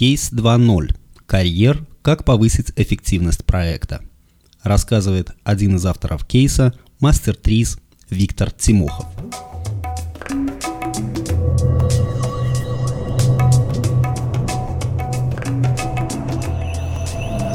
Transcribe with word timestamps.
Кейс 0.00 0.32
2.0. 0.32 0.96
Карьер. 1.26 1.86
Как 2.00 2.24
повысить 2.24 2.72
эффективность 2.76 3.44
проекта. 3.44 4.00
Рассказывает 4.62 5.32
один 5.44 5.76
из 5.76 5.84
авторов 5.84 6.24
кейса, 6.24 6.72
мастер 7.00 7.36
ТРИС 7.36 7.78
Виктор 8.08 8.50
Тимохов. 8.50 9.04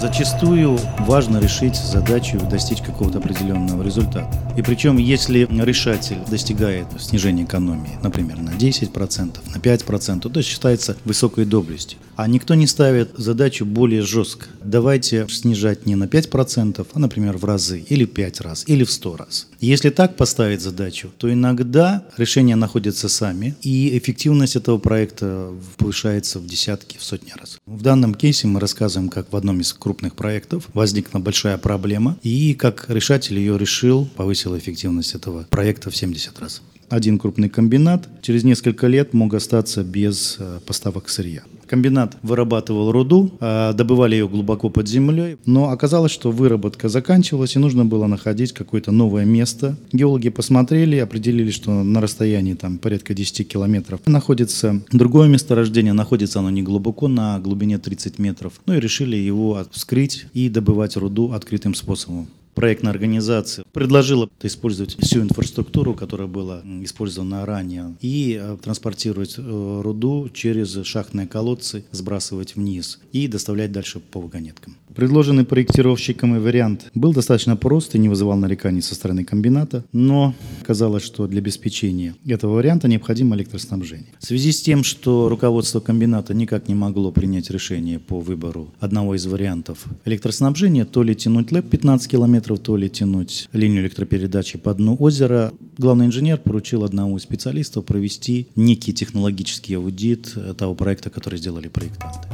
Зачастую 0.00 0.80
важно 1.06 1.38
решить 1.38 1.76
задачу 1.76 2.40
достичь 2.50 2.82
какого-то 2.82 3.18
определенного 3.18 3.84
результата. 3.84 4.28
И 4.56 4.62
причем, 4.62 4.96
если 4.98 5.46
решатель 5.64 6.18
достигает 6.28 6.88
снижения 7.00 7.44
экономии, 7.44 7.98
например, 8.02 8.38
на 8.38 8.50
10%, 8.50 9.38
на 9.54 9.58
5%, 9.58 10.28
то 10.28 10.42
считается 10.42 10.96
высокой 11.04 11.44
доблестью. 11.44 11.98
А 12.16 12.26
никто 12.26 12.54
не 12.54 12.66
ставит 12.66 13.10
задачу 13.16 13.64
более 13.64 14.02
жестко. 14.02 14.46
Давайте 14.62 15.26
снижать 15.28 15.86
не 15.86 15.94
на 15.94 16.04
5%, 16.04 16.86
а, 16.92 16.98
например, 16.98 17.38
в 17.38 17.44
разы, 17.44 17.80
или 17.80 18.04
5 18.04 18.40
раз, 18.40 18.64
или 18.66 18.84
в 18.84 18.90
100 18.90 19.16
раз. 19.16 19.48
Если 19.60 19.90
так 19.90 20.16
поставить 20.16 20.60
задачу, 20.60 21.10
то 21.16 21.32
иногда 21.32 22.04
решения 22.16 22.56
находятся 22.56 23.08
сами, 23.08 23.56
и 23.62 23.96
эффективность 23.96 24.56
этого 24.56 24.78
проекта 24.78 25.52
повышается 25.78 26.38
в 26.38 26.46
десятки, 26.46 26.98
в 26.98 27.02
сотни 27.02 27.32
раз. 27.38 27.58
В 27.66 27.82
данном 27.82 28.14
кейсе 28.14 28.46
мы 28.46 28.60
рассказываем, 28.60 29.08
как 29.08 29.32
в 29.32 29.36
одном 29.36 29.60
из 29.60 29.72
крупных 29.72 30.14
проектов 30.14 30.68
возникла 30.74 31.18
большая 31.18 31.58
проблема, 31.58 32.18
и 32.22 32.54
как 32.54 32.86
решатель 32.88 33.38
ее 33.38 33.56
решил, 33.56 34.06
повысил 34.16 34.56
эффективность 34.56 35.14
этого 35.14 35.44
проекта 35.44 35.90
в 35.90 35.96
70 35.96 36.38
раз 36.38 36.62
один 36.92 37.18
крупный 37.18 37.48
комбинат 37.48 38.06
через 38.20 38.44
несколько 38.44 38.86
лет 38.86 39.14
мог 39.14 39.32
остаться 39.32 39.82
без 39.82 40.36
э, 40.38 40.60
поставок 40.66 41.08
сырья. 41.08 41.42
Комбинат 41.72 42.18
вырабатывал 42.20 42.92
руду, 42.92 43.30
э, 43.40 43.72
добывали 43.72 44.14
ее 44.14 44.28
глубоко 44.28 44.68
под 44.68 44.86
землей, 44.86 45.38
но 45.46 45.70
оказалось, 45.70 46.12
что 46.12 46.30
выработка 46.30 46.90
заканчивалась 46.90 47.56
и 47.56 47.58
нужно 47.58 47.86
было 47.86 48.06
находить 48.06 48.52
какое-то 48.52 48.92
новое 48.92 49.24
место. 49.24 49.78
Геологи 49.90 50.28
посмотрели, 50.28 50.98
определили, 50.98 51.50
что 51.50 51.82
на 51.82 52.02
расстоянии 52.02 52.52
там 52.52 52.76
порядка 52.76 53.14
10 53.14 53.48
километров 53.48 54.00
находится 54.04 54.82
другое 54.92 55.28
месторождение, 55.28 55.94
находится 55.94 56.40
оно 56.40 56.50
не 56.50 56.62
глубоко, 56.62 57.08
на 57.08 57.38
глубине 57.38 57.78
30 57.78 58.18
метров. 58.18 58.60
Ну 58.66 58.74
и 58.74 58.78
решили 58.78 59.16
его 59.16 59.64
вскрыть 59.70 60.26
и 60.34 60.50
добывать 60.50 60.98
руду 60.98 61.32
открытым 61.32 61.74
способом 61.74 62.28
проектная 62.54 62.92
организация 62.92 63.64
предложила 63.72 64.28
использовать 64.42 64.96
всю 65.00 65.20
инфраструктуру, 65.20 65.94
которая 65.94 66.28
была 66.28 66.62
использована 66.82 67.46
ранее, 67.46 67.96
и 68.00 68.38
э, 68.40 68.56
транспортировать 68.62 69.34
э, 69.38 69.80
руду 69.82 70.28
через 70.32 70.84
шахтные 70.84 71.26
колодцы, 71.26 71.84
сбрасывать 71.90 72.56
вниз 72.56 73.00
и 73.12 73.28
доставлять 73.28 73.72
дальше 73.72 74.00
по 74.00 74.20
вагонеткам. 74.20 74.76
Предложенный 74.94 75.44
проектировщиком 75.44 76.38
вариант 76.40 76.90
был 76.94 77.12
достаточно 77.12 77.56
прост 77.56 77.94
и 77.94 77.98
не 77.98 78.08
вызывал 78.08 78.36
нареканий 78.36 78.82
со 78.82 78.94
стороны 78.94 79.24
комбината, 79.24 79.84
но 79.92 80.34
казалось, 80.66 81.02
что 81.02 81.26
для 81.26 81.38
обеспечения 81.38 82.14
этого 82.26 82.54
варианта 82.54 82.88
необходимо 82.88 83.36
электроснабжение. 83.36 84.08
В 84.18 84.26
связи 84.26 84.52
с 84.52 84.60
тем, 84.60 84.84
что 84.84 85.28
руководство 85.28 85.80
комбината 85.80 86.34
никак 86.34 86.68
не 86.68 86.74
могло 86.74 87.10
принять 87.10 87.50
решение 87.50 87.98
по 87.98 88.20
выбору 88.20 88.68
одного 88.80 89.14
из 89.14 89.26
вариантов 89.26 89.86
электроснабжения, 90.04 90.84
то 90.84 91.02
ли 91.02 91.14
тянуть 91.14 91.52
ЛЭП 91.52 91.70
15 91.70 92.10
километров, 92.10 92.41
то 92.42 92.76
ли 92.76 92.90
тянуть 92.90 93.48
линию 93.52 93.82
электропередачи 93.82 94.58
по 94.58 94.74
дну 94.74 94.96
озера, 94.98 95.52
главный 95.78 96.06
инженер 96.06 96.38
поручил 96.38 96.84
одному 96.84 97.16
из 97.16 97.22
специалистов 97.22 97.84
провести 97.84 98.48
некий 98.56 98.92
технологический 98.92 99.74
аудит 99.74 100.34
того 100.56 100.74
проекта, 100.74 101.10
который 101.10 101.38
сделали 101.38 101.68
проектанты. 101.68 102.28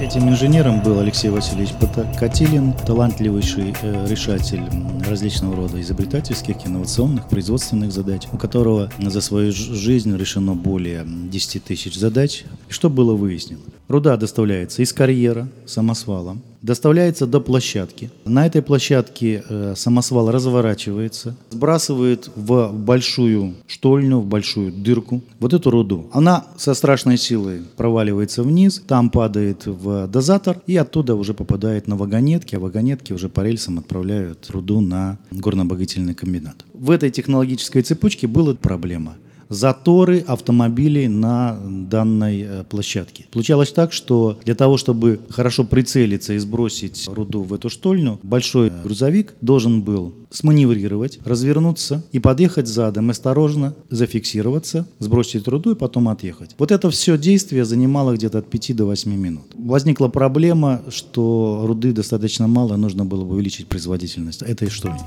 Этим 0.00 0.30
инженером 0.30 0.82
был 0.82 0.98
Алексей 0.98 1.28
Васильевич 1.28 1.74
Катилин, 2.18 2.72
талантливейший 2.72 3.74
э, 3.82 4.06
решатель 4.08 4.62
различного 5.06 5.54
рода 5.56 5.78
изобретательских, 5.78 6.66
инновационных, 6.66 7.28
производственных 7.28 7.92
задач, 7.92 8.22
у 8.32 8.38
которого 8.38 8.90
за 8.98 9.20
свою 9.20 9.52
жизнь 9.52 10.16
решено 10.16 10.54
более 10.54 11.04
10 11.06 11.64
тысяч 11.64 11.96
задач. 11.96 12.44
И 12.70 12.72
что 12.72 12.88
было 12.88 13.14
выяснено? 13.14 13.60
Руда 13.88 14.16
доставляется 14.16 14.80
из 14.80 14.94
карьера 14.94 15.48
самосвалом, 15.66 16.40
доставляется 16.62 17.26
до 17.26 17.40
площадки. 17.40 18.10
На 18.24 18.46
этой 18.46 18.62
площадке 18.62 19.42
э, 19.48 19.74
самосвал 19.76 20.30
разворачивается, 20.30 21.36
сбрасывает 21.50 22.30
в 22.34 22.72
большую 22.72 23.54
штольню, 23.66 24.18
в 24.18 24.26
большую 24.26 24.72
дырку 24.72 25.22
вот 25.38 25.54
эту 25.54 25.70
руду. 25.70 26.08
Она 26.12 26.46
со 26.56 26.74
страшной 26.74 27.16
силой 27.16 27.62
проваливается 27.76 28.42
вниз, 28.42 28.82
там 28.86 29.10
падает 29.10 29.66
в 29.66 30.06
дозатор 30.08 30.60
и 30.66 30.76
оттуда 30.76 31.14
уже 31.14 31.34
попадает 31.34 31.88
на 31.88 31.96
вагонетки, 31.96 32.54
а 32.54 32.60
вагонетки 32.60 33.12
уже 33.12 33.28
по 33.28 33.40
рельсам 33.40 33.78
отправляют 33.78 34.50
руду 34.50 34.80
на 34.80 35.18
горнообогатительный 35.30 36.14
комбинат. 36.14 36.64
В 36.74 36.90
этой 36.90 37.10
технологической 37.10 37.82
цепочке 37.82 38.26
была 38.26 38.54
проблема– 38.54 39.14
заторы 39.50 40.20
автомобилей 40.20 41.08
на 41.08 41.58
данной 41.62 42.40
э, 42.40 42.64
площадке. 42.64 43.26
Получалось 43.30 43.72
так, 43.72 43.92
что 43.92 44.38
для 44.44 44.54
того, 44.54 44.78
чтобы 44.78 45.20
хорошо 45.28 45.64
прицелиться 45.64 46.32
и 46.32 46.38
сбросить 46.38 47.08
руду 47.08 47.42
в 47.42 47.52
эту 47.52 47.68
штольню, 47.68 48.18
большой 48.22 48.70
грузовик 48.70 49.34
должен 49.40 49.82
был 49.82 50.14
сманеврировать, 50.30 51.18
развернуться 51.24 52.04
и 52.12 52.20
подъехать 52.20 52.68
задом, 52.68 53.10
осторожно 53.10 53.74
зафиксироваться, 53.90 54.86
сбросить 55.00 55.48
руду 55.48 55.72
и 55.72 55.74
потом 55.74 56.08
отъехать. 56.08 56.54
Вот 56.56 56.70
это 56.70 56.88
все 56.90 57.18
действие 57.18 57.64
занимало 57.64 58.14
где-то 58.14 58.38
от 58.38 58.48
5 58.48 58.76
до 58.76 58.86
8 58.86 59.12
минут. 59.12 59.46
Возникла 59.54 60.08
проблема, 60.08 60.82
что 60.88 61.64
руды 61.66 61.92
достаточно 61.92 62.46
мало, 62.46 62.76
нужно 62.76 63.04
было 63.04 63.24
бы 63.24 63.34
увеличить 63.34 63.66
производительность 63.66 64.42
этой 64.42 64.70
штольни. 64.70 65.00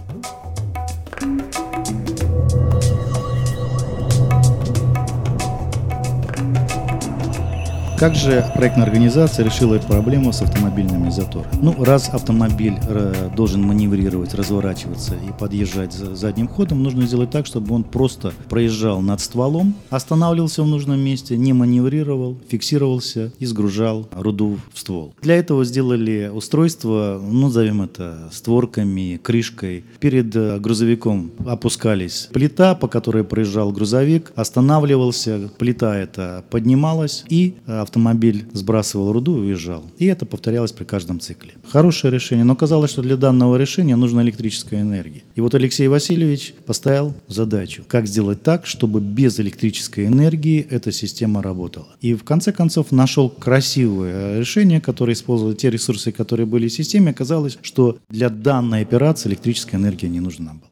Как 8.04 8.16
же 8.16 8.46
проектная 8.54 8.84
организация 8.84 9.46
решила 9.46 9.76
эту 9.76 9.88
проблему 9.88 10.34
с 10.34 10.42
автомобильными 10.42 11.10
заторами? 11.10 11.48
Ну, 11.62 11.86
раз 11.86 12.10
автомобиль 12.10 12.76
э, 12.90 13.30
должен 13.34 13.62
маневрировать, 13.62 14.34
разворачиваться 14.34 15.16
и 15.16 15.32
подъезжать 15.40 15.94
задним 15.94 16.50
ходом, 16.50 16.84
нужно 16.84 17.04
сделать 17.04 17.30
так, 17.30 17.46
чтобы 17.46 17.74
он 17.74 17.86
просто 17.86 18.34
проезжал 18.50 19.00
над 19.00 19.22
стволом, 19.22 19.74
останавливался 19.90 20.64
в 20.64 20.68
нужном 20.68 21.00
месте, 21.00 21.38
не 21.38 21.54
маневрировал, 21.54 22.38
фиксировался 22.50 23.32
и 23.40 23.46
сгружал 23.46 24.10
руду 24.12 24.60
в 24.74 24.80
ствол. 24.80 25.14
Для 25.22 25.38
этого 25.38 25.64
сделали 25.64 26.30
устройство, 26.34 27.22
ну, 27.24 27.44
назовем 27.44 27.84
это 27.84 28.28
створками, 28.34 29.18
крышкой. 29.24 29.86
Перед 30.02 30.36
э, 30.36 30.60
грузовиком 30.60 31.32
опускались 31.48 32.28
плита, 32.34 32.76
по 32.76 32.90
которой 32.90 33.24
проезжал 33.24 33.72
грузовик, 33.72 34.34
останавливался, 34.36 35.50
плита 35.58 35.96
эта 35.96 36.44
поднималась 36.50 37.24
и 37.30 37.56
автомобиль 37.66 37.93
автомобиль 37.94 38.46
сбрасывал 38.54 39.12
руду 39.12 39.38
и 39.38 39.48
уезжал. 39.48 39.84
И 40.00 40.06
это 40.06 40.26
повторялось 40.26 40.72
при 40.72 40.84
каждом 40.84 41.20
цикле. 41.20 41.54
Хорошее 41.70 42.12
решение, 42.12 42.44
но 42.44 42.56
казалось, 42.56 42.90
что 42.90 43.04
для 43.04 43.18
данного 43.18 43.56
решения 43.56 43.96
нужна 43.96 44.24
электрическая 44.24 44.82
энергия. 44.82 45.22
И 45.36 45.42
вот 45.42 45.54
Алексей 45.54 45.88
Васильевич 45.88 46.56
поставил 46.66 47.14
задачу, 47.28 47.84
как 47.88 48.08
сделать 48.08 48.42
так, 48.42 48.66
чтобы 48.66 49.00
без 49.00 49.40
электрической 49.40 50.08
энергии 50.08 50.66
эта 50.68 50.92
система 50.92 51.44
работала. 51.44 51.90
И 52.02 52.16
в 52.16 52.24
конце 52.24 52.52
концов 52.52 52.92
нашел 52.92 53.30
красивое 53.30 54.40
решение, 54.40 54.82
которое 54.82 55.14
использовало 55.14 55.54
те 55.54 55.70
ресурсы, 55.70 56.12
которые 56.12 56.48
были 56.48 56.68
в 56.68 56.74
системе. 56.74 57.12
Оказалось, 57.12 57.60
что 57.62 58.00
для 58.10 58.30
данной 58.30 58.82
операции 58.82 59.30
электрическая 59.30 59.80
энергия 59.80 60.10
не 60.10 60.20
нужна 60.20 60.54
была 60.54 60.70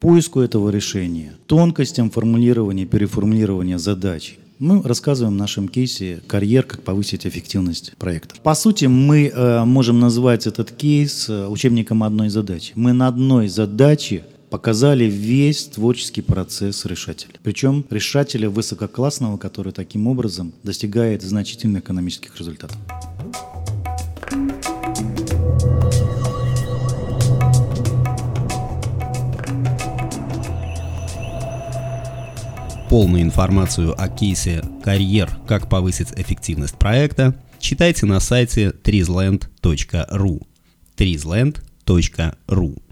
поиску 0.00 0.38
этого 0.38 0.70
решения, 0.70 1.34
тонкостям 1.48 2.08
формулирования, 2.10 2.86
переформулирования 2.86 3.78
задач, 3.78 4.38
мы 4.58 4.82
рассказываем 4.82 5.34
в 5.34 5.38
нашем 5.38 5.68
кейсе 5.68 6.20
карьер, 6.26 6.64
как 6.64 6.82
повысить 6.82 7.26
эффективность 7.26 7.96
проекта. 7.96 8.34
По 8.42 8.54
сути, 8.54 8.86
мы 8.86 9.28
э, 9.28 9.64
можем 9.64 10.00
назвать 10.00 10.46
этот 10.46 10.72
кейс 10.72 11.28
э, 11.28 11.46
учебником 11.46 12.02
одной 12.02 12.28
задачи. 12.28 12.72
Мы 12.74 12.92
на 12.92 13.08
одной 13.08 13.48
задаче 13.48 14.24
показали 14.50 15.04
весь 15.04 15.66
творческий 15.66 16.22
процесс 16.22 16.84
решателя. 16.86 17.34
Причем 17.42 17.84
решателя 17.90 18.48
высококлассного, 18.48 19.36
который 19.36 19.72
таким 19.72 20.06
образом 20.06 20.52
достигает 20.62 21.22
значительных 21.22 21.82
экономических 21.82 22.36
результатов. 22.38 22.76
Полную 32.88 33.22
информацию 33.22 33.94
о 34.00 34.08
кейсе 34.08 34.62
«Карьер. 34.82 35.30
Как 35.46 35.68
повысить 35.68 36.08
эффективность 36.16 36.78
проекта» 36.78 37.34
читайте 37.58 38.06
на 38.06 38.18
сайте 38.18 38.70
trizland.ru 38.70 40.46
trizland.ru 40.96 42.82